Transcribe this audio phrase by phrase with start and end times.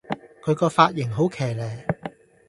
[0.43, 1.85] 佢個髮型好騎咧